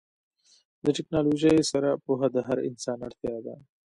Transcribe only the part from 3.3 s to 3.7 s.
ده.